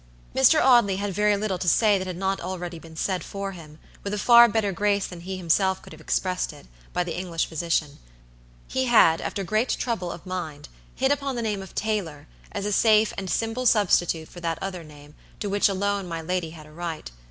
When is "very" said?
1.13-1.37